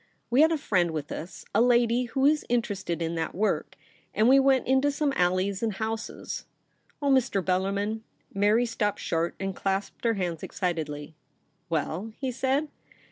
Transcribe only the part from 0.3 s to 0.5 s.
We